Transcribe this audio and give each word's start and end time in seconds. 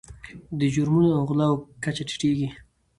د 0.59 0.61
جرمونو 0.73 1.09
او 1.17 1.23
غلاو 1.29 1.53
کچه 1.83 2.03
ټیټیږي. 2.09 2.47